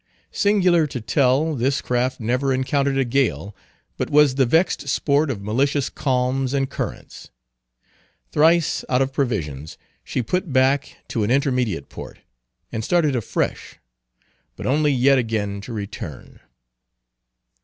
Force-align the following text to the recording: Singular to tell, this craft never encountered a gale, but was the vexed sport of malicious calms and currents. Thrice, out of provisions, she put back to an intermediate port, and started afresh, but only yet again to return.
Singular 0.31 0.87
to 0.87 0.99
tell, 0.99 1.53
this 1.53 1.79
craft 1.79 2.19
never 2.19 2.51
encountered 2.51 2.97
a 2.97 3.05
gale, 3.05 3.55
but 3.97 4.09
was 4.09 4.33
the 4.33 4.47
vexed 4.47 4.87
sport 4.89 5.29
of 5.29 5.43
malicious 5.43 5.89
calms 5.91 6.55
and 6.55 6.71
currents. 6.71 7.29
Thrice, 8.31 8.83
out 8.89 9.03
of 9.03 9.13
provisions, 9.13 9.77
she 10.03 10.23
put 10.23 10.51
back 10.51 10.97
to 11.09 11.23
an 11.23 11.29
intermediate 11.29 11.87
port, 11.87 12.17
and 12.71 12.83
started 12.83 13.15
afresh, 13.15 13.75
but 14.55 14.65
only 14.65 14.91
yet 14.91 15.19
again 15.19 15.61
to 15.61 15.71
return. 15.71 16.39